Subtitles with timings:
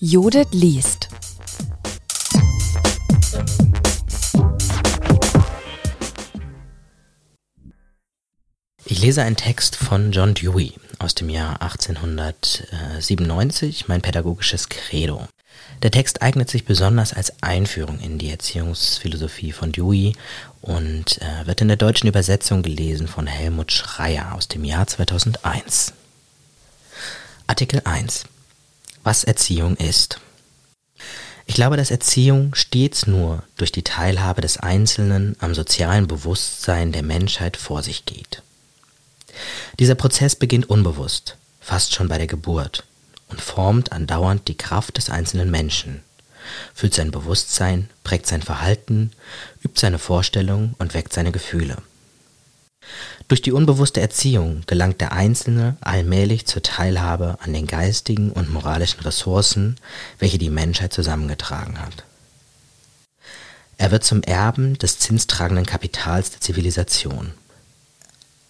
[0.00, 1.08] Judith liest.
[8.84, 15.26] Ich lese einen Text von John Dewey aus dem Jahr 1897, mein pädagogisches Credo.
[15.82, 20.12] Der Text eignet sich besonders als Einführung in die Erziehungsphilosophie von Dewey
[20.60, 25.92] und äh, wird in der deutschen Übersetzung gelesen von Helmut Schreier aus dem Jahr 2001.
[27.48, 28.26] Artikel 1.
[29.02, 30.20] Was Erziehung ist.
[31.46, 37.02] Ich glaube, dass Erziehung stets nur durch die Teilhabe des Einzelnen am sozialen Bewusstsein der
[37.02, 38.42] Menschheit vor sich geht.
[39.78, 42.84] Dieser Prozess beginnt unbewusst, fast schon bei der Geburt
[43.28, 46.02] und formt andauernd die Kraft des einzelnen Menschen,
[46.74, 49.12] füllt sein Bewusstsein, prägt sein Verhalten,
[49.64, 51.78] übt seine Vorstellungen und weckt seine Gefühle.
[53.28, 59.00] Durch die unbewusste Erziehung gelangt der Einzelne allmählich zur Teilhabe an den geistigen und moralischen
[59.00, 59.76] Ressourcen,
[60.18, 62.04] welche die Menschheit zusammengetragen hat.
[63.76, 67.32] Er wird zum Erben des zinstragenden Kapitals der Zivilisation.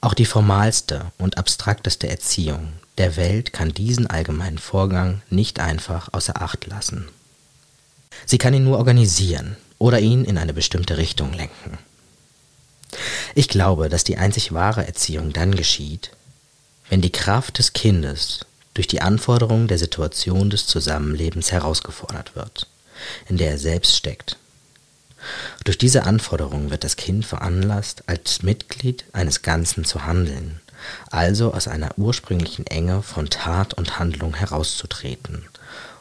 [0.00, 6.40] Auch die formalste und abstrakteste Erziehung der Welt kann diesen allgemeinen Vorgang nicht einfach außer
[6.40, 7.08] Acht lassen.
[8.26, 11.78] Sie kann ihn nur organisieren oder ihn in eine bestimmte Richtung lenken.
[13.34, 16.10] Ich glaube, dass die einzig wahre Erziehung dann geschieht,
[16.88, 22.66] wenn die Kraft des Kindes durch die Anforderungen der Situation des Zusammenlebens herausgefordert wird,
[23.28, 24.36] in der er selbst steckt.
[25.64, 30.60] Durch diese Anforderungen wird das Kind veranlasst, als Mitglied eines Ganzen zu handeln,
[31.10, 35.44] also aus einer ursprünglichen Enge von Tat und Handlung herauszutreten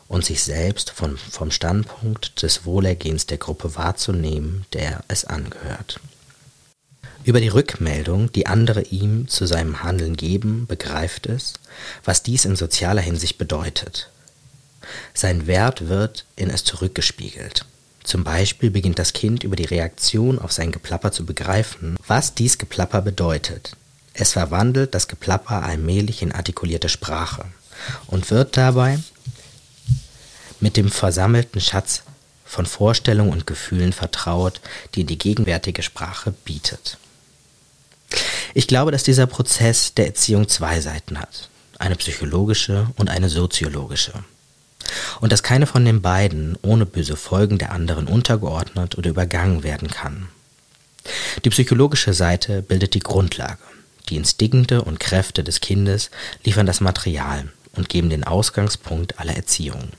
[0.08, 6.00] und sich selbst von, vom Standpunkt des Wohlergehens der Gruppe wahrzunehmen, der es angehört.
[7.28, 11.56] Über die Rückmeldung, die andere ihm zu seinem Handeln geben, begreift es,
[12.06, 14.10] was dies in sozialer Hinsicht bedeutet.
[15.14, 17.66] Sein Wert wird in es zurückgespiegelt.
[18.06, 22.60] Zum Beispiel beginnt das Kind über die Reaktion auf sein Geplapper zu begreifen, was dies
[22.60, 23.76] Geplapper bedeutet.
[24.14, 27.44] Es verwandelt das Geplapper allmählich in artikulierte Sprache
[28.08, 29.00] und wird dabei
[30.62, 32.04] mit dem versammelten Schatz
[32.46, 34.62] von Vorstellungen und Gefühlen vertraut,
[34.96, 36.98] die die gegenwärtige Sprache bietet.
[38.58, 41.48] Ich glaube, dass dieser Prozess der Erziehung zwei Seiten hat,
[41.78, 44.14] eine psychologische und eine soziologische
[45.22, 49.90] und dass keine von den beiden ohne böse Folgen der anderen untergeordnet oder übergangen werden
[49.90, 50.30] kann.
[51.46, 53.62] Die psychologische Seite bildet die Grundlage.
[54.10, 56.10] Die Instinkte und Kräfte des Kindes
[56.44, 59.90] liefern das Material und geben den Ausgangspunkt aller Erziehung.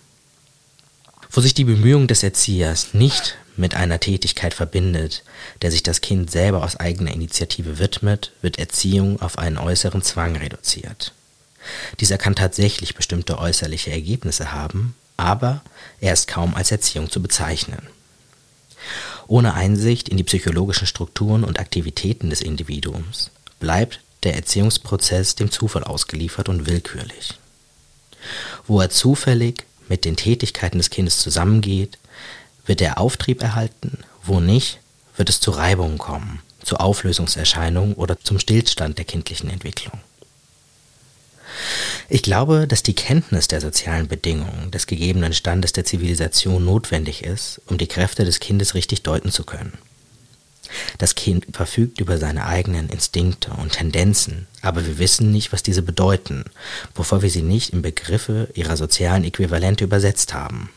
[1.30, 5.24] Wo sich die Bemühung des Erziehers nicht mit einer Tätigkeit verbindet,
[5.62, 10.36] der sich das Kind selber aus eigener Initiative widmet, wird Erziehung auf einen äußeren Zwang
[10.36, 11.12] reduziert.
[12.00, 15.62] Dieser kann tatsächlich bestimmte äußerliche Ergebnisse haben, aber
[16.00, 17.88] er ist kaum als Erziehung zu bezeichnen.
[19.26, 23.30] Ohne Einsicht in die psychologischen Strukturen und Aktivitäten des Individuums
[23.60, 27.34] bleibt der Erziehungsprozess dem Zufall ausgeliefert und willkürlich.
[28.66, 31.98] Wo er zufällig mit den Tätigkeiten des Kindes zusammengeht,
[32.68, 34.78] wird der Auftrieb erhalten, wo nicht,
[35.16, 39.98] wird es zu Reibungen kommen, zu Auflösungserscheinungen oder zum Stillstand der kindlichen Entwicklung.
[42.08, 47.60] Ich glaube, dass die Kenntnis der sozialen Bedingungen des gegebenen Standes der Zivilisation notwendig ist,
[47.66, 49.76] um die Kräfte des Kindes richtig deuten zu können.
[50.98, 55.82] Das Kind verfügt über seine eigenen Instinkte und Tendenzen, aber wir wissen nicht, was diese
[55.82, 56.44] bedeuten,
[56.94, 60.70] bevor wir sie nicht in Begriffe ihrer sozialen Äquivalente übersetzt haben.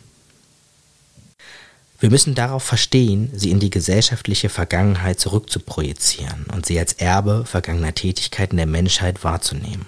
[2.02, 7.94] Wir müssen darauf verstehen, sie in die gesellschaftliche Vergangenheit zurückzuprojizieren und sie als Erbe vergangener
[7.94, 9.86] Tätigkeiten der Menschheit wahrzunehmen.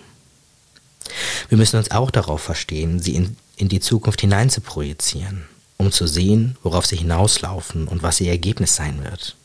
[1.49, 5.45] Wir müssen uns auch darauf verstehen, sie in, in die Zukunft hinein zu projizieren,
[5.77, 9.35] um zu sehen, worauf sie hinauslaufen und was ihr Ergebnis sein wird.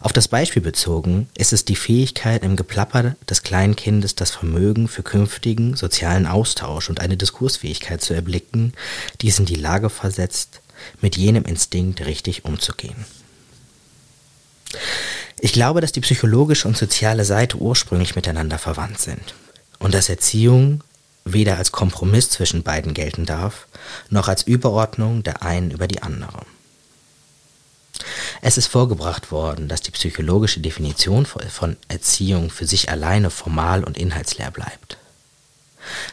[0.00, 4.86] Auf das Beispiel bezogen ist es die Fähigkeit im Geplapper des kleinen Kindes das Vermögen
[4.86, 8.74] für künftigen sozialen Austausch und eine Diskursfähigkeit zu erblicken,
[9.20, 10.61] die es in die Lage versetzt,
[11.00, 13.04] mit jenem Instinkt richtig umzugehen.
[15.40, 19.34] Ich glaube, dass die psychologische und soziale Seite ursprünglich miteinander verwandt sind
[19.78, 20.84] und dass Erziehung
[21.24, 23.66] weder als Kompromiss zwischen beiden gelten darf,
[24.10, 26.42] noch als Überordnung der einen über die andere.
[28.40, 33.96] Es ist vorgebracht worden, dass die psychologische Definition von Erziehung für sich alleine formal und
[33.96, 34.98] inhaltsleer bleibt.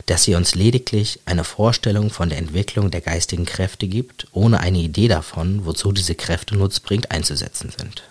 [0.05, 4.79] Dass sie uns lediglich eine Vorstellung von der Entwicklung der geistigen Kräfte gibt, ohne eine
[4.79, 8.03] Idee davon, wozu diese Kräfte nutzbringend einzusetzen sind.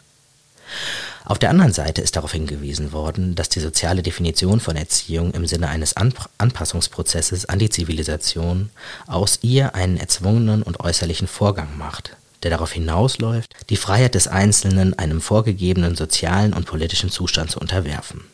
[1.25, 5.47] Auf der anderen Seite ist darauf hingewiesen worden, dass die soziale Definition von Erziehung im
[5.47, 8.71] Sinne eines Anpassungsprozesses an die Zivilisation
[9.07, 14.99] aus ihr einen erzwungenen und äußerlichen Vorgang macht, der darauf hinausläuft, die Freiheit des Einzelnen
[14.99, 18.25] einem vorgegebenen sozialen und politischen Zustand zu unterwerfen.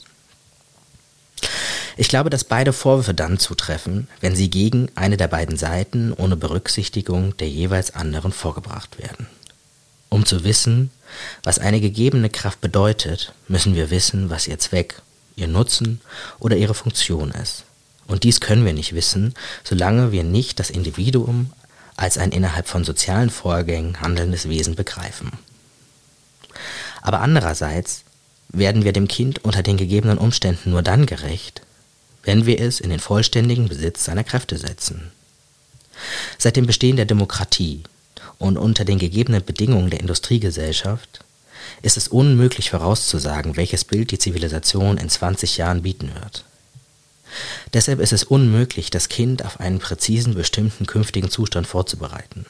[1.97, 6.37] Ich glaube, dass beide Vorwürfe dann zutreffen, wenn sie gegen eine der beiden Seiten ohne
[6.37, 9.29] Berücksichtigung der jeweils anderen vorgebracht werden.
[10.09, 10.91] Um zu wissen,
[11.43, 15.03] was eine gegebene Kraft bedeutet, müssen wir wissen, was ihr Zweck,
[15.37, 16.01] ihr Nutzen
[16.39, 17.65] oder ihre Funktion ist.
[18.07, 21.53] Und dies können wir nicht wissen, solange wir nicht das Individuum
[21.97, 25.33] als ein innerhalb von sozialen Vorgängen handelndes Wesen begreifen.
[27.03, 28.05] Aber andererseits
[28.49, 31.63] werden wir dem Kind unter den gegebenen Umständen nur dann gerecht,
[32.25, 35.13] wenn wir es in den vollständigen Besitz seiner Kräfte setzen.
[36.39, 37.83] Seit dem Bestehen der Demokratie
[38.39, 41.25] und unter den gegebenen Bedingungen der Industriegesellschaft
[41.83, 46.45] ist es unmöglich vorauszusagen, welches Bild die Zivilisation in 20 Jahren bieten wird.
[47.73, 52.47] Deshalb ist es unmöglich, das Kind auf einen präzisen bestimmten künftigen Zustand vorzubereiten.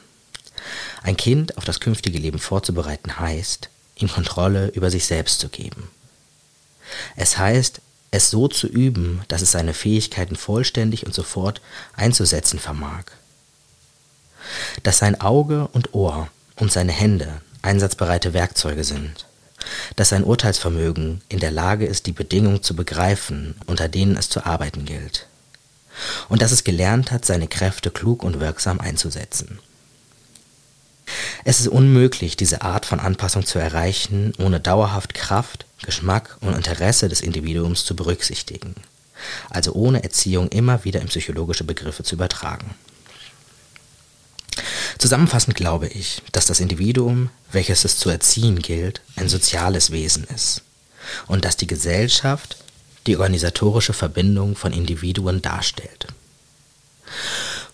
[1.01, 5.89] Ein Kind auf das künftige Leben vorzubereiten heißt, ihm Kontrolle über sich selbst zu geben.
[7.15, 11.61] Es heißt, es so zu üben, dass es seine Fähigkeiten vollständig und sofort
[11.95, 13.03] einzusetzen vermag.
[14.83, 19.25] Dass sein Auge und Ohr und seine Hände einsatzbereite Werkzeuge sind.
[19.95, 24.45] Dass sein Urteilsvermögen in der Lage ist, die Bedingungen zu begreifen, unter denen es zu
[24.45, 25.27] arbeiten gilt.
[26.29, 29.59] Und dass es gelernt hat, seine Kräfte klug und wirksam einzusetzen.
[31.43, 37.09] Es ist unmöglich, diese Art von Anpassung zu erreichen, ohne dauerhaft Kraft, Geschmack und Interesse
[37.09, 38.75] des Individuums zu berücksichtigen,
[39.49, 42.75] also ohne Erziehung immer wieder in psychologische Begriffe zu übertragen.
[44.97, 50.61] Zusammenfassend glaube ich, dass das Individuum, welches es zu erziehen gilt, ein soziales Wesen ist
[51.27, 52.57] und dass die Gesellschaft
[53.05, 56.07] die organisatorische Verbindung von Individuen darstellt.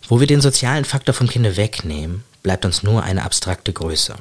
[0.07, 4.15] Wo wir den sozialen Faktor vom Kinde wegnehmen, bleibt uns nur eine abstrakte Größe.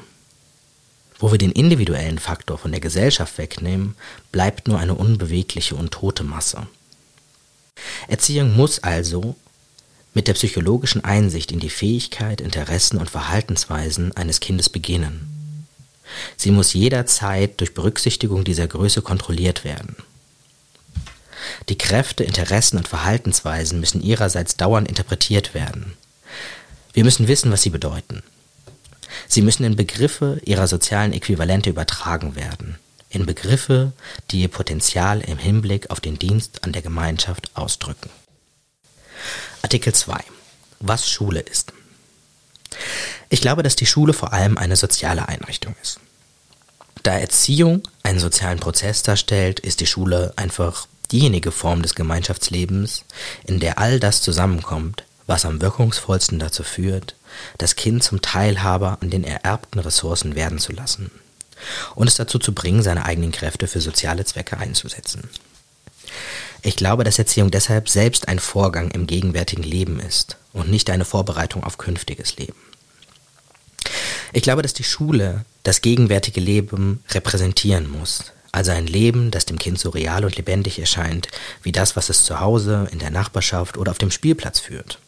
[1.21, 3.95] Wo wir den individuellen Faktor von der Gesellschaft wegnehmen,
[4.33, 6.67] bleibt nur eine unbewegliche und tote Masse.
[8.09, 9.37] Erziehung muss also
[10.15, 15.67] mit der psychologischen Einsicht in die Fähigkeit, Interessen und Verhaltensweisen eines Kindes beginnen.
[16.37, 19.97] Sie muss jederzeit durch Berücksichtigung dieser Größe kontrolliert werden.
[21.69, 25.93] Die Kräfte, Interessen und Verhaltensweisen müssen ihrerseits dauernd interpretiert werden.
[26.93, 28.23] Wir müssen wissen, was sie bedeuten.
[29.29, 32.79] Sie müssen in Begriffe ihrer sozialen Äquivalente übertragen werden,
[33.09, 33.93] in Begriffe,
[34.31, 38.11] die ihr Potenzial im Hinblick auf den Dienst an der Gemeinschaft ausdrücken.
[39.63, 40.19] Artikel 2.
[40.81, 41.73] Was Schule ist.
[43.29, 46.01] Ich glaube, dass die Schule vor allem eine soziale Einrichtung ist.
[47.03, 53.05] Da Erziehung einen sozialen Prozess darstellt, ist die Schule einfach diejenige Form des Gemeinschaftslebens,
[53.45, 57.15] in der all das zusammenkommt, was am wirkungsvollsten dazu führt,
[57.59, 61.11] das Kind zum Teilhaber an den ererbten Ressourcen werden zu lassen
[61.95, 65.29] und es dazu zu bringen, seine eigenen Kräfte für soziale Zwecke einzusetzen.
[66.63, 71.05] Ich glaube, dass Erziehung deshalb selbst ein Vorgang im gegenwärtigen Leben ist und nicht eine
[71.05, 72.57] Vorbereitung auf künftiges Leben.
[74.33, 79.59] Ich glaube, dass die Schule das gegenwärtige Leben repräsentieren muss, also ein Leben, das dem
[79.59, 81.29] Kind so real und lebendig erscheint,
[81.63, 84.99] wie das, was es zu Hause, in der Nachbarschaft oder auf dem Spielplatz führt.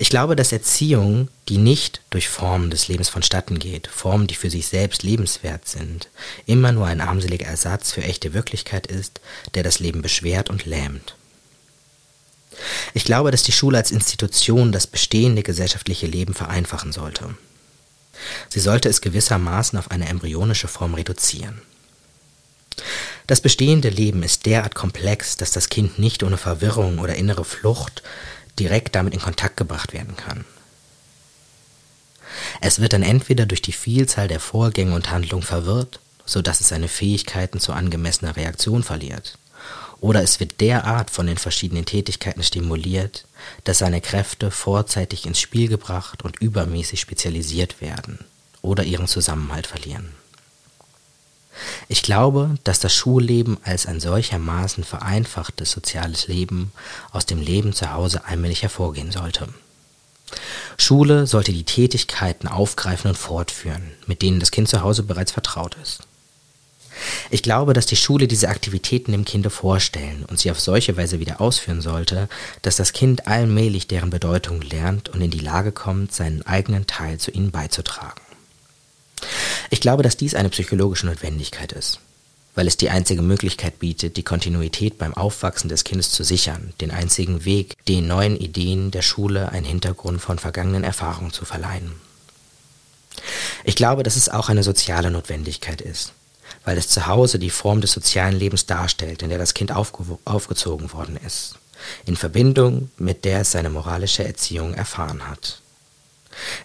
[0.00, 4.48] Ich glaube, dass Erziehung, die nicht durch Formen des Lebens vonstatten geht, Formen, die für
[4.48, 6.08] sich selbst lebenswert sind,
[6.46, 9.20] immer nur ein armseliger Ersatz für echte Wirklichkeit ist,
[9.54, 11.16] der das Leben beschwert und lähmt.
[12.94, 17.34] Ich glaube, dass die Schule als Institution das bestehende gesellschaftliche Leben vereinfachen sollte.
[18.48, 21.60] Sie sollte es gewissermaßen auf eine embryonische Form reduzieren.
[23.26, 28.02] Das bestehende Leben ist derart komplex, dass das Kind nicht ohne Verwirrung oder innere Flucht
[28.58, 30.44] direkt damit in Kontakt gebracht werden kann.
[32.60, 36.68] Es wird dann entweder durch die Vielzahl der Vorgänge und Handlungen verwirrt, so dass es
[36.68, 39.38] seine Fähigkeiten zu angemessener Reaktion verliert,
[40.00, 43.24] oder es wird derart von den verschiedenen Tätigkeiten stimuliert,
[43.64, 48.18] dass seine Kräfte vorzeitig ins Spiel gebracht und übermäßig spezialisiert werden
[48.62, 50.14] oder ihren Zusammenhalt verlieren.
[51.88, 56.72] Ich glaube, dass das Schulleben als ein solchermaßen vereinfachtes soziales Leben
[57.12, 59.48] aus dem Leben zu Hause allmählich hervorgehen sollte.
[60.76, 65.76] Schule sollte die Tätigkeiten aufgreifen und fortführen, mit denen das Kind zu Hause bereits vertraut
[65.82, 66.00] ist.
[67.30, 71.20] Ich glaube, dass die Schule diese Aktivitäten dem Kinde vorstellen und sie auf solche Weise
[71.20, 72.28] wieder ausführen sollte,
[72.62, 77.18] dass das Kind allmählich deren Bedeutung lernt und in die Lage kommt, seinen eigenen Teil
[77.18, 78.20] zu ihnen beizutragen.
[79.70, 82.00] Ich glaube, dass dies eine psychologische Notwendigkeit ist,
[82.54, 86.90] weil es die einzige Möglichkeit bietet, die Kontinuität beim Aufwachsen des Kindes zu sichern, den
[86.90, 91.92] einzigen Weg, den neuen Ideen der Schule einen Hintergrund von vergangenen Erfahrungen zu verleihen.
[93.64, 96.12] Ich glaube, dass es auch eine soziale Notwendigkeit ist,
[96.64, 100.18] weil es zu Hause die Form des sozialen Lebens darstellt, in der das Kind aufge
[100.24, 101.56] aufgezogen worden ist,
[102.06, 105.60] in Verbindung mit der es seine moralische Erziehung erfahren hat.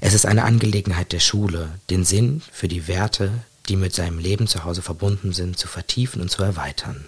[0.01, 3.31] Es ist eine Angelegenheit der Schule, den Sinn für die Werte,
[3.69, 7.05] die mit seinem Leben zu Hause verbunden sind, zu vertiefen und zu erweitern.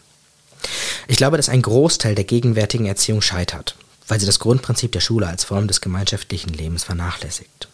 [1.07, 3.75] Ich glaube, dass ein Großteil der gegenwärtigen Erziehung scheitert,
[4.07, 7.67] weil sie das Grundprinzip der Schule als Form des gemeinschaftlichen Lebens vernachlässigt.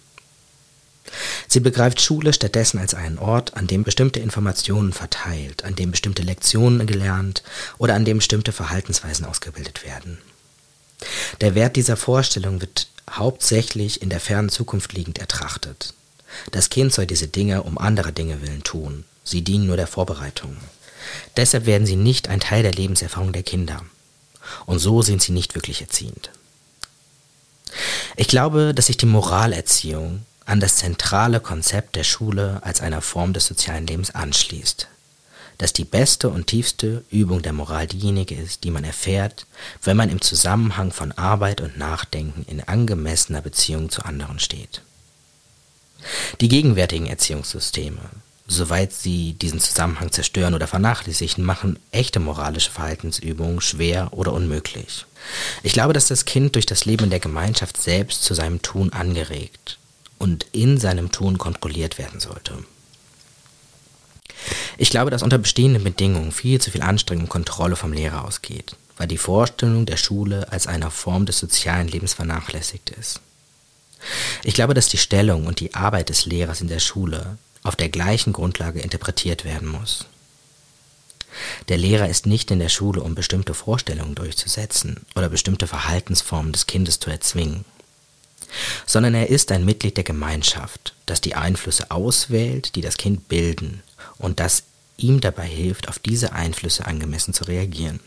[1.47, 6.21] Sie begreift Schule stattdessen als einen Ort, an dem bestimmte Informationen verteilt, an dem bestimmte
[6.21, 7.43] Lektionen gelernt
[7.77, 10.19] oder an dem bestimmte Verhaltensweisen ausgebildet werden.
[11.41, 15.93] Der Wert dieser Vorstellung wird hauptsächlich in der fernen Zukunft liegend ertrachtet.
[16.51, 19.03] Das Kind soll diese Dinge um anderer Dinge willen tun.
[19.24, 20.58] Sie dienen nur der Vorbereitung.
[21.36, 23.84] Deshalb werden sie nicht ein Teil der Lebenserfahrung der Kinder.
[24.65, 26.31] Und so sind sie nicht wirklich erziehend.
[28.15, 33.34] Ich glaube, dass sich die Moralerziehung an das zentrale Konzept der Schule als einer Form
[33.34, 34.88] des sozialen Lebens anschließt.
[35.62, 39.46] Dass die beste und tiefste Übung der Moral diejenige ist, die man erfährt,
[39.84, 44.82] wenn man im Zusammenhang von Arbeit und Nachdenken in angemessener Beziehung zu anderen steht.
[46.39, 48.00] Die gegenwärtigen Erziehungssysteme,
[48.48, 55.06] soweit sie diesen Zusammenhang zerstören oder vernachlässigen, machen echte moralische Verhaltensübungen schwer oder unmöglich.
[55.62, 58.94] Ich glaube, dass das Kind durch das Leben in der Gemeinschaft selbst zu seinem Tun
[58.94, 59.77] angeregt
[60.18, 62.58] und in seinem Tun kontrolliert werden sollte.
[64.77, 68.75] Ich glaube, dass unter bestehenden Bedingungen viel zu viel Anstrengung und Kontrolle vom Lehrer ausgeht,
[68.98, 73.21] weil die Vorstellung der Schule als einer Form des sozialen Lebens vernachlässigt ist.
[74.43, 77.89] Ich glaube, dass die Stellung und die Arbeit des Lehrers in der Schule auf der
[77.89, 80.05] gleichen Grundlage interpretiert werden muss.
[81.69, 86.67] Der Lehrer ist nicht in der Schule, um bestimmte Vorstellungen durchzusetzen oder bestimmte Verhaltensformen des
[86.67, 87.63] Kindes zu erzwingen,
[88.86, 93.81] sondern er ist ein Mitglied der Gemeinschaft, das die Einflüsse auswählt, die das Kind bilden
[94.17, 94.63] und das
[94.98, 98.00] ihm dabei hilft, auf diese Einflüsse angemessen zu reagieren.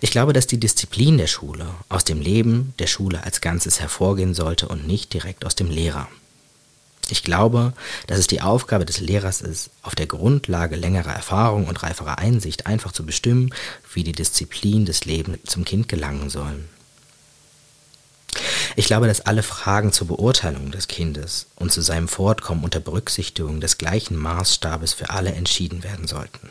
[0.00, 4.34] Ich glaube, dass die Disziplin der Schule aus dem Leben der Schule als Ganzes hervorgehen
[4.34, 6.08] sollte und nicht direkt aus dem Lehrer.
[7.10, 7.72] Ich glaube,
[8.06, 12.66] dass es die Aufgabe des Lehrers ist, auf der Grundlage längerer Erfahrung und reiferer Einsicht
[12.66, 13.54] einfach zu bestimmen,
[13.94, 16.64] wie die Disziplin des Lebens zum Kind gelangen soll.
[18.78, 23.60] Ich glaube, dass alle Fragen zur Beurteilung des Kindes und zu seinem Fortkommen unter Berücksichtigung
[23.60, 26.50] des gleichen Maßstabes für alle entschieden werden sollten.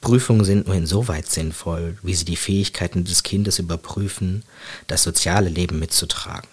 [0.00, 4.42] Prüfungen sind nur insoweit sinnvoll, wie sie die Fähigkeiten des Kindes überprüfen,
[4.86, 6.48] das soziale Leben mitzutragen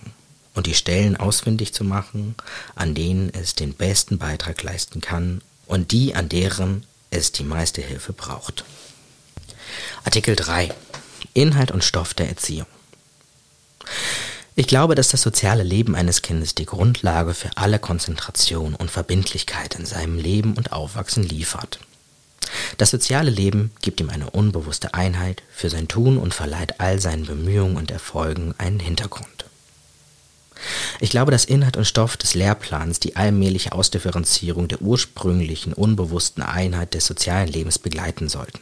[0.55, 2.36] und die Stellen ausfindig zu machen,
[2.75, 7.82] an denen es den besten Beitrag leisten kann und die, an deren es die meiste
[7.82, 8.65] Hilfe braucht.
[10.03, 10.74] Artikel 3
[11.34, 12.67] Inhalt und Stoff der Erziehung.
[14.57, 19.75] Ich glaube, dass das soziale Leben eines Kindes die Grundlage für alle Konzentration und Verbindlichkeit
[19.75, 21.79] in seinem Leben und Aufwachsen liefert.
[22.77, 27.25] Das soziale Leben gibt ihm eine unbewusste Einheit für sein Tun und verleiht all seinen
[27.25, 29.45] Bemühungen und Erfolgen einen Hintergrund.
[31.01, 36.93] Ich glaube, dass Inhalt und Stoff des Lehrplans die allmähliche Ausdifferenzierung der ursprünglichen unbewussten Einheit
[36.93, 38.59] des sozialen Lebens begleiten sollten.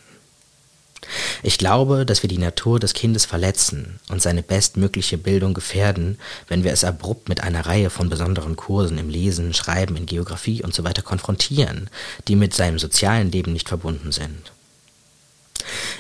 [1.42, 6.18] Ich glaube, dass wir die Natur des Kindes verletzen und seine bestmögliche Bildung gefährden,
[6.48, 10.64] wenn wir es abrupt mit einer Reihe von besonderen Kursen im Lesen, Schreiben, in Geografie
[10.64, 10.90] usw.
[10.96, 11.90] So konfrontieren,
[12.28, 14.52] die mit seinem sozialen Leben nicht verbunden sind.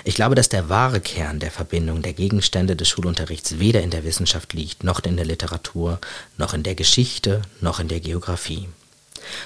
[0.03, 4.03] Ich glaube, dass der wahre Kern der Verbindung der Gegenstände des Schulunterrichts weder in der
[4.03, 6.00] Wissenschaft liegt, noch in der Literatur,
[6.38, 8.67] noch in der Geschichte, noch in der Geografie,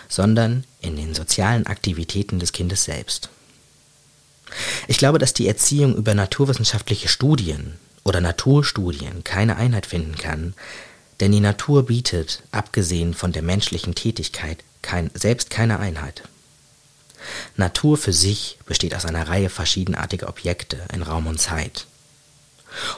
[0.10, 3.30] sondern in den sozialen Aktivitäten des Kindes selbst.
[4.88, 7.74] Ich glaube, dass die Erziehung über naturwissenschaftliche Studien
[8.04, 10.54] oder Naturstudien keine Einheit finden kann,
[11.20, 16.24] denn die Natur bietet, abgesehen von der menschlichen Tätigkeit, kein, selbst keine Einheit.
[17.56, 21.88] Natur für sich besteht aus einer Reihe verschiedenartiger Objekte in Raum und Zeit.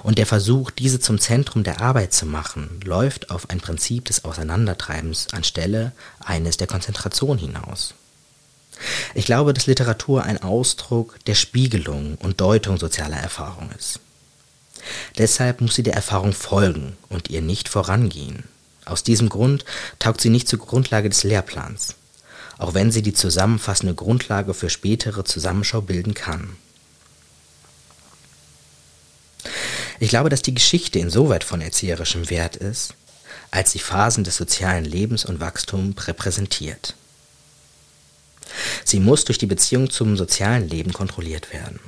[0.04, 4.26] Und der Versuch, diese zum Zentrum der Arbeit zu machen, läuft auf ein Prinzip des
[4.26, 7.94] Auseinandertreibens anstelle eines der Konzentration hinaus.
[9.14, 14.00] Ich glaube, dass Literatur ein Ausdruck der Spiegelung und Deutung sozialer Erfahrung ist.
[15.18, 18.44] Deshalb muss sie der Erfahrung folgen und ihr nicht vorangehen.
[18.86, 19.66] Aus diesem Grund
[20.00, 21.96] taugt sie nicht zur Grundlage des Lehrplans,
[22.58, 26.56] auch wenn sie die zusammenfassende Grundlage für spätere Zusammenschau bilden kann.
[30.00, 32.94] Ich glaube, dass die Geschichte insoweit von erzieherischem Wert ist,
[33.52, 36.96] als sie Phasen des sozialen Lebens und Wachstums repräsentiert.
[38.84, 41.80] Sie muss durch die Beziehung zum sozialen Leben kontrolliert werden.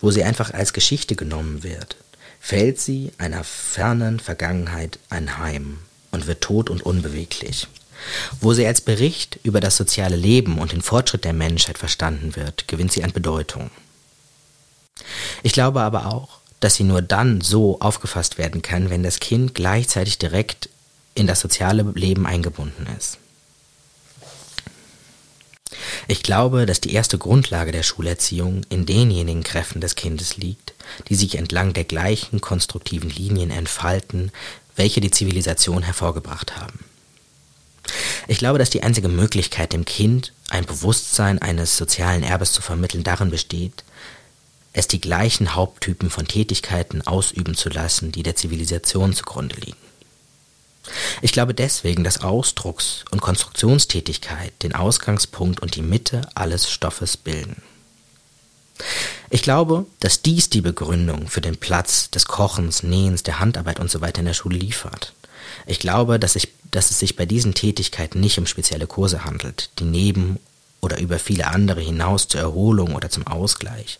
[0.00, 1.96] Wo sie einfach als Geschichte genommen wird,
[2.40, 5.78] fällt sie einer fernen Vergangenheit anheim
[6.10, 7.66] und wird tot und unbeweglich.
[8.40, 12.68] Wo sie als Bericht über das soziale Leben und den Fortschritt der Menschheit verstanden wird,
[12.68, 13.70] gewinnt sie an Bedeutung.
[15.42, 19.54] Ich glaube aber auch, dass sie nur dann so aufgefasst werden kann, wenn das Kind
[19.54, 20.68] gleichzeitig direkt
[21.14, 23.18] in das soziale Leben eingebunden ist.
[26.08, 30.74] Ich glaube, dass die erste Grundlage der Schulerziehung in denjenigen Kräften des Kindes liegt,
[31.08, 34.32] die sich entlang der gleichen konstruktiven Linien entfalten,
[34.76, 36.80] welche die Zivilisation hervorgebracht haben.
[38.28, 43.04] Ich glaube, dass die einzige Möglichkeit, dem Kind ein Bewusstsein eines sozialen Erbes zu vermitteln,
[43.04, 43.84] darin besteht,
[44.72, 49.76] es die gleichen Haupttypen von Tätigkeiten ausüben zu lassen, die der Zivilisation zugrunde liegen.
[51.22, 57.62] Ich glaube deswegen, dass Ausdrucks- und Konstruktionstätigkeit den Ausgangspunkt und die Mitte alles Stoffes bilden.
[59.30, 63.98] Ich glaube, dass dies die Begründung für den Platz des Kochens, Nähens, der Handarbeit usw.
[63.98, 65.12] So in der Schule liefert.
[65.66, 69.70] Ich glaube, dass, ich, dass es sich bei diesen Tätigkeiten nicht um spezielle Kurse handelt,
[69.78, 70.38] die neben
[70.80, 73.98] oder über viele andere hinaus zur Erholung oder zum Ausgleich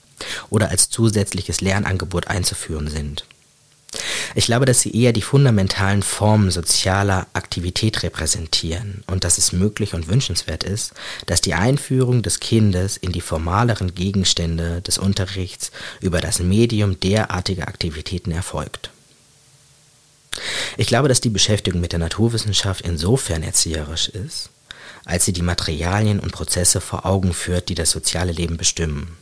[0.50, 3.24] oder als zusätzliches Lernangebot einzuführen sind.
[4.34, 9.94] Ich glaube, dass sie eher die fundamentalen Formen sozialer Aktivität repräsentieren und dass es möglich
[9.94, 10.92] und wünschenswert ist,
[11.26, 15.70] dass die Einführung des Kindes in die formaleren Gegenstände des Unterrichts
[16.00, 18.90] über das Medium derartiger Aktivitäten erfolgt.
[20.76, 24.50] Ich glaube, dass die Beschäftigung mit der Naturwissenschaft insofern erzieherisch ist,
[25.04, 29.16] als sie die Materialien und Prozesse vor Augen führt, die das soziale Leben bestimmen.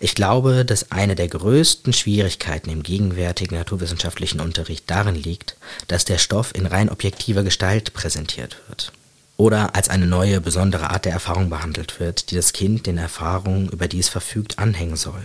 [0.00, 5.56] Ich glaube, dass eine der größten Schwierigkeiten im gegenwärtigen naturwissenschaftlichen Unterricht darin liegt,
[5.88, 8.92] dass der Stoff in rein objektiver Gestalt präsentiert wird
[9.36, 13.70] oder als eine neue, besondere Art der Erfahrung behandelt wird, die das Kind den Erfahrungen,
[13.70, 15.22] über die es verfügt, anhängen soll.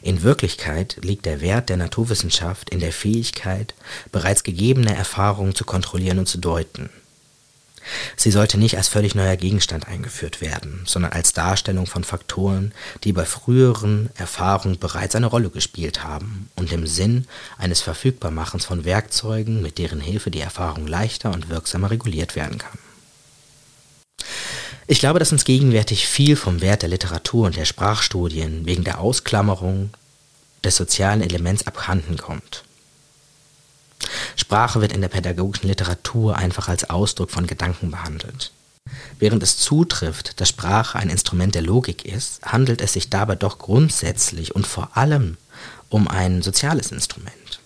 [0.00, 3.74] In Wirklichkeit liegt der Wert der Naturwissenschaft in der Fähigkeit,
[4.12, 6.90] bereits gegebene Erfahrungen zu kontrollieren und zu deuten–
[8.16, 12.72] Sie sollte nicht als völlig neuer Gegenstand eingeführt werden, sondern als Darstellung von Faktoren,
[13.04, 17.26] die bei früheren Erfahrungen bereits eine Rolle gespielt haben und im Sinn
[17.58, 22.78] eines Verfügbarmachens von Werkzeugen, mit deren Hilfe die Erfahrung leichter und wirksamer reguliert werden kann.
[24.88, 29.00] Ich glaube, dass uns gegenwärtig viel vom Wert der Literatur und der Sprachstudien wegen der
[29.00, 29.90] Ausklammerung
[30.62, 32.64] des sozialen Elements abhanden kommt.
[34.36, 38.52] Sprache wird in der pädagogischen Literatur einfach als Ausdruck von Gedanken behandelt.
[39.18, 43.58] Während es zutrifft, dass Sprache ein Instrument der Logik ist, handelt es sich dabei doch
[43.58, 45.36] grundsätzlich und vor allem
[45.88, 47.60] um ein soziales Instrument.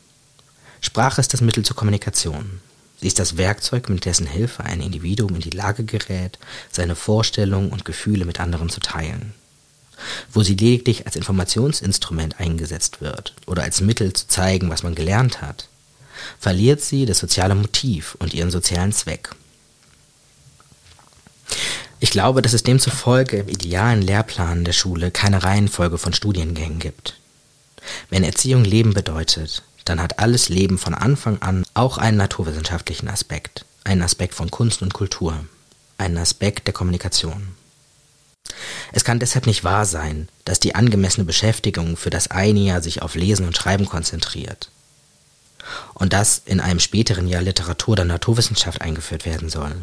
[0.81, 2.61] Sprache ist das Mittel zur Kommunikation.
[3.01, 6.39] Sie ist das Werkzeug, mit dessen Hilfe ein Individuum in die Lage gerät,
[6.71, 9.35] seine Vorstellungen und Gefühle mit anderen zu teilen.
[10.33, 15.41] Wo sie lediglich als Informationsinstrument eingesetzt wird oder als Mittel zu zeigen, was man gelernt
[15.43, 15.70] hat,
[16.39, 19.31] verliert sie das soziale Motiv und ihren sozialen Zweck.
[22.03, 27.19] Ich glaube, dass es demzufolge im idealen Lehrplan der Schule keine Reihenfolge von Studiengängen gibt.
[28.09, 33.67] Wenn Erziehung Leben bedeutet, dann hat alles Leben von Anfang an auch einen naturwissenschaftlichen Aspekt,
[33.85, 35.45] einen Aspekt von Kunst und Kultur,
[35.99, 37.49] einen Aspekt der Kommunikation.
[38.93, 43.03] Es kann deshalb nicht wahr sein, dass die angemessene Beschäftigung für das eine Jahr sich
[43.03, 44.71] auf Lesen und Schreiben konzentriert
[45.95, 49.75] und das in einem späteren Jahr Literatur oder Naturwissenschaft eingeführt werden soll.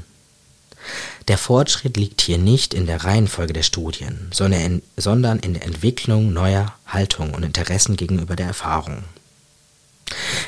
[1.27, 5.65] Der Fortschritt liegt hier nicht in der Reihenfolge der Studien, sondern in, sondern in der
[5.65, 9.03] Entwicklung neuer Haltungen und Interessen gegenüber der Erfahrung.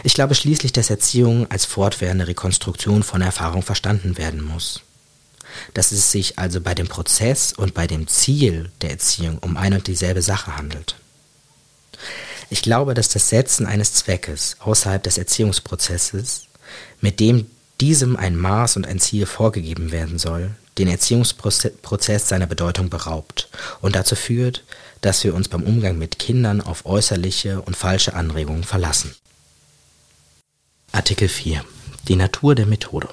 [0.04, 4.82] Ich glaube schließlich, dass Erziehung als fortwährende Rekonstruktion von Erfahrung verstanden werden muss.
[5.74, 9.74] Dass es sich also bei dem Prozess und bei dem Ziel der Erziehung um ein
[9.74, 10.96] und dieselbe Sache handelt.
[12.50, 16.48] Ich glaube, dass das Setzen eines Zweckes außerhalb des Erziehungsprozesses,
[17.00, 17.46] mit dem
[17.80, 23.50] diesem ein Maß und ein Ziel vorgegeben werden soll, den Erziehungsprozess seiner Bedeutung beraubt
[23.82, 24.64] und dazu führt,
[25.02, 29.16] dass wir uns beim Umgang mit Kindern auf äußerliche und falsche Anregungen verlassen.
[30.92, 31.64] Artikel 4.
[32.08, 33.10] Die Natur der Methode.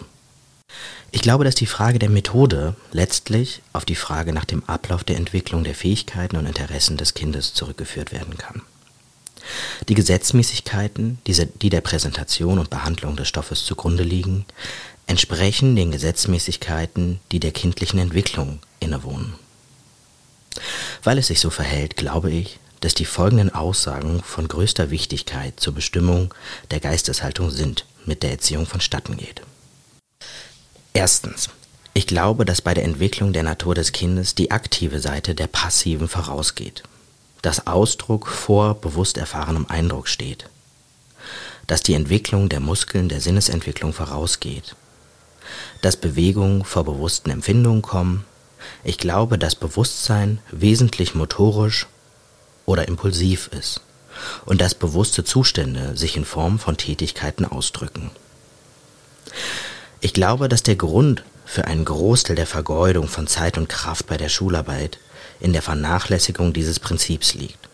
[1.12, 5.16] Ich glaube, dass die Frage der Methode letztlich auf die Frage nach dem Ablauf der
[5.16, 8.62] Entwicklung der Fähigkeiten und Interessen des Kindes zurückgeführt werden kann.
[9.88, 14.44] Die Gesetzmäßigkeiten, die der Präsentation und Behandlung des Stoffes zugrunde liegen,
[15.06, 19.34] entsprechen den Gesetzmäßigkeiten, die der kindlichen Entwicklung innewohnen.
[21.02, 25.74] Weil es sich so verhält, glaube ich, dass die folgenden Aussagen von größter Wichtigkeit zur
[25.74, 26.34] Bestimmung
[26.70, 29.42] der Geisteshaltung sind, mit der Erziehung vonstatten geht.
[30.92, 31.50] Erstens.
[31.94, 36.08] Ich glaube, dass bei der Entwicklung der Natur des Kindes die aktive Seite der passiven
[36.08, 36.82] vorausgeht.
[37.46, 40.48] Dass Ausdruck vor bewusst erfahrenem Eindruck steht.
[41.68, 44.74] Dass die Entwicklung der Muskeln der Sinnesentwicklung vorausgeht.
[45.80, 48.24] Dass Bewegungen vor bewussten Empfindungen kommen.
[48.82, 51.86] Ich glaube, dass Bewusstsein wesentlich motorisch
[52.64, 53.80] oder impulsiv ist
[54.44, 58.10] und dass bewusste Zustände sich in Form von Tätigkeiten ausdrücken.
[60.00, 64.16] Ich glaube, dass der Grund für einen Großteil der Vergeudung von Zeit und Kraft bei
[64.16, 64.98] der Schularbeit
[65.40, 67.68] in der Vernachlässigung dieses Prinzips liegt.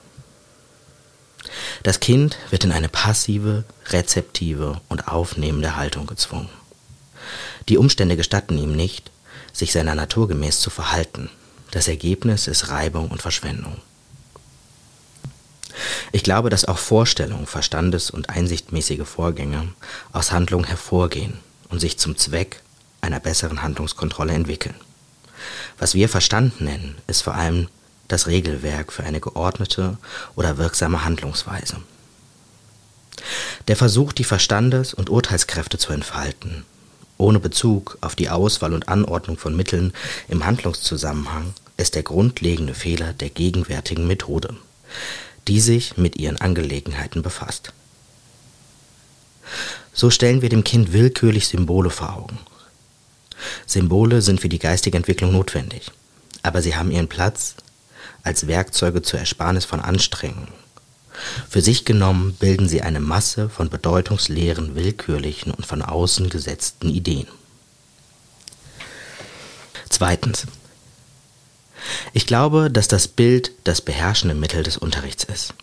[1.83, 6.49] Das Kind wird in eine passive, rezeptive und aufnehmende Haltung gezwungen.
[7.69, 9.11] Die Umstände gestatten ihm nicht,
[9.53, 11.31] sich seiner Natur gemäß zu verhalten.
[11.71, 13.77] Das Ergebnis ist Reibung und Verschwendung.
[16.13, 19.73] Ich glaube, dass auch Vorstellungen, Verstandes- und einsichtmäßige Vorgänge
[20.13, 21.39] aus Handlungen hervorgehen
[21.71, 22.61] und sich zum Zweck
[23.01, 24.75] einer besseren Handlungskontrolle entwickeln.
[25.79, 27.69] Was wir Verstand nennen, ist vor allem
[28.09, 29.97] das Regelwerk für eine geordnete
[30.37, 31.79] oder wirksame Handlungsweise.
[33.69, 36.65] Der Versuch, die Verstandes- und Urteilskräfte zu entfalten,
[37.19, 39.93] ohne Bezug auf die Auswahl und Anordnung von Mitteln
[40.29, 44.57] im Handlungszusammenhang, ist der grundlegende Fehler der gegenwärtigen Methode
[45.49, 47.73] die sich mit ihren Angelegenheiten befasst.
[49.93, 52.39] So stellen wir dem Kind willkürlich Symbole vor Augen.
[53.67, 55.91] Symbole sind für die geistige Entwicklung notwendig,
[56.43, 57.55] aber sie haben ihren Platz
[58.23, 60.53] als Werkzeuge zur Ersparnis von Anstrengungen.
[61.49, 67.29] Für sich genommen bilden sie eine Masse von bedeutungsleeren, willkürlichen und von außen gesetzten Ideen.
[69.89, 70.47] Zweitens.
[72.13, 75.55] Ich glaube, dass das Bild das beherrschende Mittel des Unterrichts ist.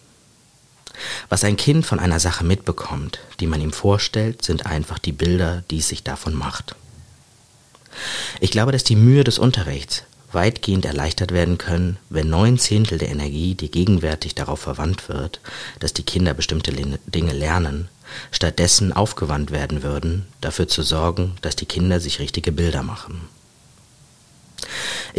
[1.30, 5.64] Was ein Kind von einer Sache mitbekommt, die man ihm vorstellt, sind einfach die Bilder,
[5.72, 6.76] die es sich davon macht.
[8.40, 13.10] Ich glaube, dass die Mühe des Unterrichts weitgehend erleichtert werden können, wenn neun Zehntel der
[13.10, 15.40] Energie, die gegenwärtig darauf verwandt wird,
[15.80, 17.90] dass die Kinder bestimmte Dinge lernen,
[18.32, 23.22] stattdessen aufgewandt werden würden, dafür zu sorgen, dass die Kinder sich richtige Bilder machen.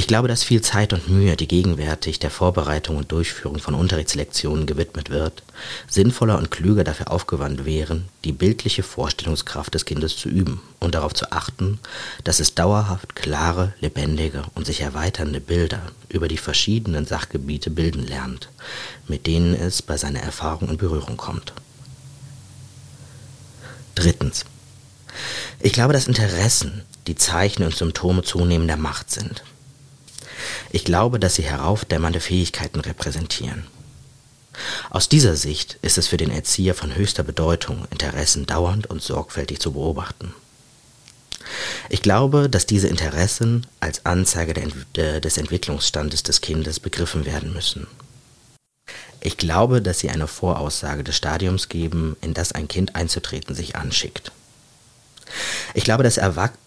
[0.01, 4.65] Ich glaube, dass viel Zeit und Mühe, die gegenwärtig der Vorbereitung und Durchführung von Unterrichtslektionen
[4.65, 5.43] gewidmet wird,
[5.91, 11.13] sinnvoller und klüger dafür aufgewandt wären, die bildliche Vorstellungskraft des Kindes zu üben und darauf
[11.13, 11.81] zu achten,
[12.25, 18.49] dass es dauerhaft klare, lebendige und sich erweiternde Bilder über die verschiedenen Sachgebiete bilden lernt,
[19.07, 21.53] mit denen es bei seiner Erfahrung in Berührung kommt.
[23.97, 24.47] Drittens.
[25.59, 29.43] Ich glaube, dass Interessen die Zeichen und Symptome zunehmender Macht sind.
[30.71, 33.67] Ich glaube, dass sie heraufdämmernde Fähigkeiten repräsentieren.
[34.91, 39.61] Aus dieser Sicht ist es für den Erzieher von höchster Bedeutung, Interessen dauernd und sorgfältig
[39.61, 40.35] zu beobachten.
[41.89, 47.87] Ich glaube, dass diese Interessen als Anzeige des Entwicklungsstandes des Kindes begriffen werden müssen.
[49.21, 53.77] Ich glaube, dass sie eine Voraussage des Stadiums geben, in das ein Kind einzutreten sich
[53.77, 54.33] anschickt.
[55.75, 56.19] Ich glaube, dass,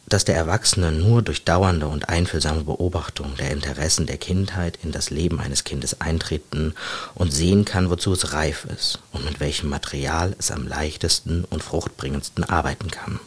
[0.08, 5.10] dass, der Erwachsene nur durch dauernde und einfühlsame Beobachtung der Interessen der Kindheit in das
[5.10, 6.74] Leben eines Kindes eintreten
[7.14, 11.64] und sehen kann, wozu es reif ist und mit welchem Material es am leichtesten und
[11.64, 13.20] fruchtbringendsten arbeiten kann.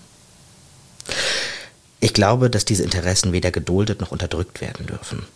[2.00, 5.26] Ich glaube, dass diese Interessen weder geduldet noch unterdrückt werden dürfen.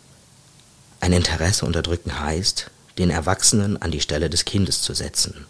[0.99, 5.45] Ein Interesse unterdrücken heißt, den Erwachsenen an die Stelle des Kindes zu setzen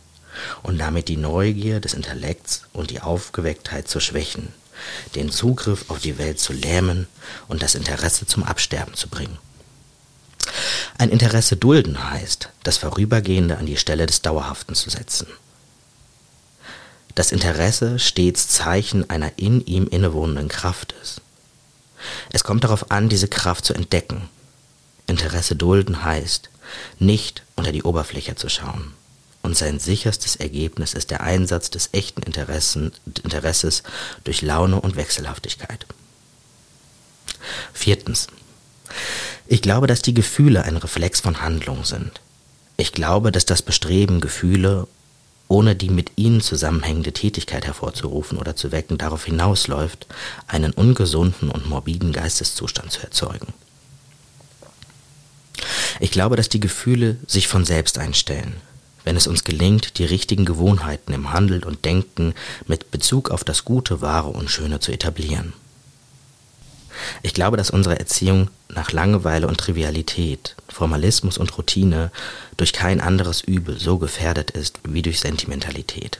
[0.63, 4.54] und damit die Neugier des Intellekts und die Aufgewecktheit zu schwächen,
[5.15, 7.08] den Zugriff auf die Welt zu lähmen
[7.48, 9.38] und das Interesse zum Absterben zu bringen.
[10.98, 15.28] Ein Interesse dulden heißt, das Vorübergehende an die Stelle des Dauerhaften zu setzen.
[17.15, 21.22] Das Interesse stets Zeichen einer in ihm innewohnenden Kraft ist.
[22.32, 24.30] Es kommt darauf an, diese Kraft zu entdecken.
[25.08, 26.50] Interesse dulden heißt,
[27.00, 28.94] nicht unter die Oberfläche zu schauen,
[29.41, 32.91] und sein sicherstes Ergebnis ist der Einsatz des echten Interessen,
[33.23, 33.84] Interesses
[34.23, 35.86] durch Laune und Wechselhaftigkeit.
[37.73, 38.27] Viertens.
[39.47, 42.21] Ich glaube, dass die Gefühle ein Reflex von Handlung sind.
[42.77, 44.88] Ich glaube, dass das Bestreben, Gefühle
[45.51, 50.08] ohne die mit ihnen zusammenhängende Tätigkeit hervorzurufen oder zu wecken, darauf hinausläuft,
[50.47, 53.54] einen ungesunden und morbiden Geisteszustand zu erzeugen.
[55.99, 58.56] Ich glaube, dass die Gefühle sich von selbst einstellen,
[59.04, 62.34] wenn es uns gelingt, die richtigen Gewohnheiten im Handeln und Denken
[62.68, 65.54] mit Bezug auf das Gute, Wahre und Schöne zu etablieren.
[67.24, 72.12] Ich glaube, dass unsere Erziehung nach Langeweile und Trivialität, Formalismus und Routine
[72.58, 76.20] durch kein anderes Übel so gefährdet ist wie durch Sentimentalität.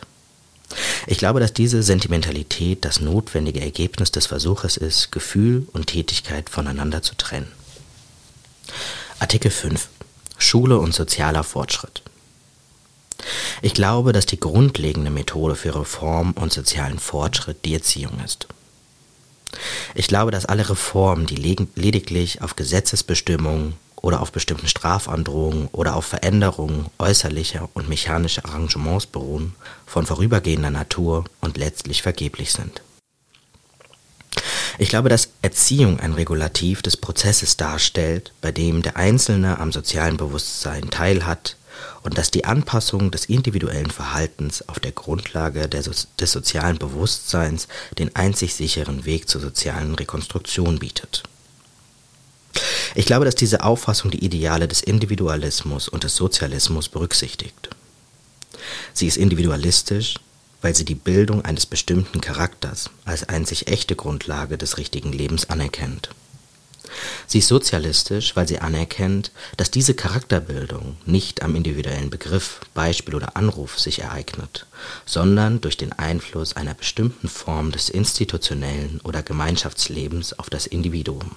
[1.08, 7.02] Ich glaube, dass diese Sentimentalität das notwendige Ergebnis des Versuches ist, Gefühl und Tätigkeit voneinander
[7.02, 7.52] zu trennen.
[9.20, 9.90] Artikel 5
[10.38, 12.02] Schule und sozialer Fortschritt.
[13.62, 18.48] Ich glaube, dass die grundlegende Methode für Reform und sozialen Fortschritt die Erziehung ist.
[19.96, 26.06] Ich glaube, dass alle Reformen, die lediglich auf Gesetzesbestimmungen oder auf bestimmten Strafandrohungen oder auf
[26.06, 29.54] Veränderungen äußerlicher und mechanischer Arrangements beruhen,
[29.86, 32.82] von vorübergehender Natur und letztlich vergeblich sind.
[34.78, 40.18] Ich glaube, dass Erziehung ein Regulativ des Prozesses darstellt, bei dem der Einzelne am sozialen
[40.18, 41.58] Bewusstsein teilhat
[42.04, 48.56] und dass die Anpassung des individuellen Verhaltens auf der Grundlage des sozialen Bewusstseins den einzig
[48.56, 51.24] sicheren Weg zur sozialen Rekonstruktion bietet.
[52.96, 57.70] Ich glaube, dass diese Auffassung die Ideale des Individualismus und des Sozialismus berücksichtigt.
[58.94, 60.16] Sie ist individualistisch,
[60.62, 66.10] weil sie die Bildung eines bestimmten Charakters als einzig echte Grundlage des richtigen Lebens anerkennt.
[67.28, 73.36] Sie ist sozialistisch, weil sie anerkennt, dass diese Charakterbildung nicht am individuellen Begriff, Beispiel oder
[73.36, 74.66] Anruf sich ereignet,
[75.06, 81.36] sondern durch den Einfluss einer bestimmten Form des institutionellen oder Gemeinschaftslebens auf das Individuum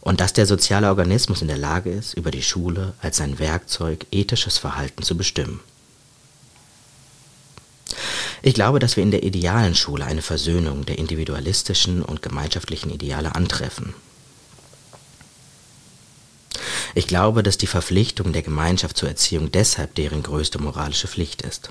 [0.00, 4.06] und dass der soziale Organismus in der Lage ist, über die Schule als sein Werkzeug
[4.12, 5.60] ethisches Verhalten zu bestimmen.
[8.42, 13.34] Ich glaube, dass wir in der idealen Schule eine Versöhnung der individualistischen und gemeinschaftlichen Ideale
[13.34, 13.94] antreffen.
[16.94, 21.70] Ich glaube, dass die Verpflichtung der Gemeinschaft zur Erziehung deshalb deren größte moralische Pflicht ist.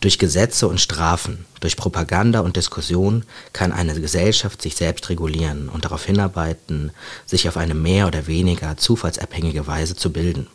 [0.00, 5.84] Durch Gesetze und Strafen, durch Propaganda und Diskussion kann eine Gesellschaft sich selbst regulieren und
[5.84, 6.90] darauf hinarbeiten,
[7.26, 10.46] sich auf eine mehr oder weniger zufallsabhängige Weise zu bilden.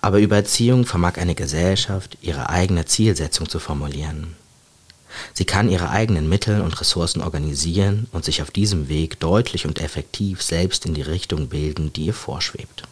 [0.00, 4.36] Aber über Erziehung vermag eine Gesellschaft ihre eigene Zielsetzung zu formulieren.
[5.34, 9.80] Sie kann ihre eigenen Mittel und Ressourcen organisieren und sich auf diesem Weg deutlich und
[9.80, 12.84] effektiv selbst in die Richtung bilden, die ihr vorschwebt.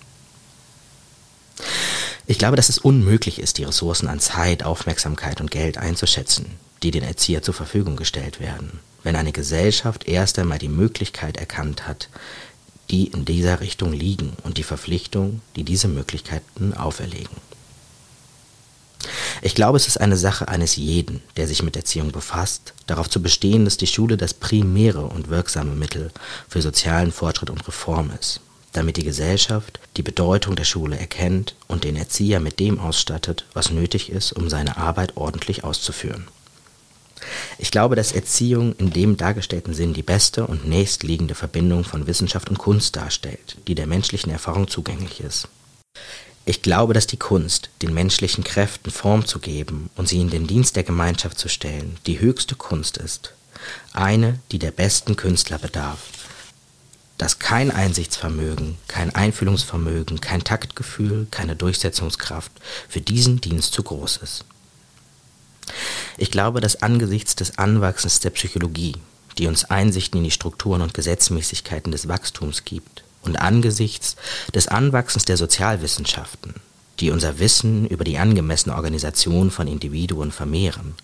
[2.27, 6.47] Ich glaube, dass es unmöglich ist, die Ressourcen an Zeit, Aufmerksamkeit und Geld einzuschätzen,
[6.83, 11.87] die den Erzieher zur Verfügung gestellt werden, wenn eine Gesellschaft erst einmal die Möglichkeit erkannt
[11.87, 12.09] hat,
[12.91, 17.37] die in dieser Richtung liegen und die Verpflichtung, die diese Möglichkeiten auferlegen.
[19.43, 23.23] Ich glaube, es ist eine Sache eines jeden, der sich mit Erziehung befasst, darauf zu
[23.23, 26.11] bestehen, dass die Schule das primäre und wirksame Mittel
[26.49, 28.41] für sozialen Fortschritt und Reform ist
[28.77, 33.71] damit die Gesellschaft die Bedeutung der Schule erkennt und den Erzieher mit dem ausstattet, was
[33.71, 36.29] nötig ist, um seine Arbeit ordentlich auszuführen.
[37.59, 42.51] Ich glaube, dass Erziehung in dem dargestellten Sinn die beste und nächstliegende Verbindung von Wissenschaft
[42.51, 45.49] und Kunst darstellt, die der menschlichen Erfahrung zugänglich ist.
[46.45, 50.47] Ich glaube, dass die Kunst, den menschlichen Kräften Form zu geben und sie in den
[50.47, 53.33] Dienst der Gemeinschaft zu stellen, die höchste Kunst ist,
[53.93, 55.99] eine, die der besten Künstler bedarf,
[57.19, 62.53] dass kein Einsichtsvermögen, kein Einfühlungsvermögen, kein Taktgefühl, keine Durchsetzungskraft
[62.89, 64.45] für diesen Dienst zu groß ist.
[66.17, 68.97] Ich glaube, dass angesichts des Anwachsens der Psychologie,
[69.39, 74.17] die uns Einsichten in die Strukturen und Gesetzmäßigkeiten des Wachstums gibt, und angesichts
[74.55, 76.55] des Anwachsens der Sozialwissenschaften,
[77.01, 80.95] die unser Wissen über die angemessene Organisation von Individuen vermehren,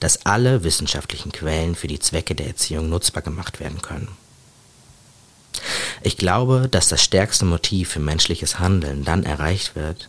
[0.00, 4.08] dass alle wissenschaftlichen Quellen für die Zwecke der Erziehung nutzbar gemacht werden können.
[6.02, 10.08] Ich glaube, dass das stärkste Motiv für menschliches Handeln dann erreicht wird,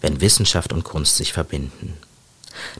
[0.00, 1.96] wenn Wissenschaft und Kunst sich verbinden.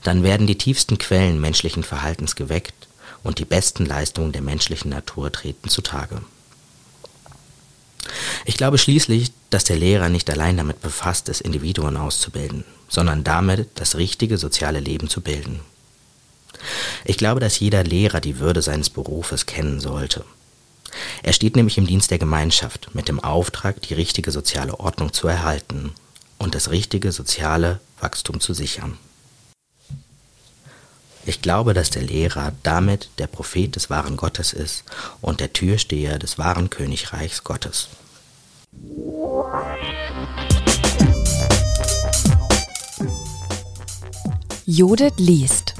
[0.03, 2.87] Dann werden die tiefsten Quellen menschlichen Verhaltens geweckt
[3.23, 6.21] und die besten Leistungen der menschlichen Natur treten zutage.
[8.45, 13.69] Ich glaube schließlich, dass der Lehrer nicht allein damit befasst ist, Individuen auszubilden, sondern damit,
[13.75, 15.59] das richtige soziale Leben zu bilden.
[17.05, 20.25] Ich glaube, dass jeder Lehrer die Würde seines Berufes kennen sollte
[21.23, 25.27] er steht nämlich im Dienst der Gemeinschaft mit dem Auftrag, die richtige soziale Ordnung zu
[25.27, 25.91] erhalten
[26.37, 28.97] und das richtige soziale Wachstum zu sichern.
[31.29, 34.83] Ich glaube, dass der Lehrer damit der Prophet des wahren Gottes ist
[35.21, 37.89] und der Türsteher des wahren Königreichs Gottes.
[44.65, 45.75] Judith liest.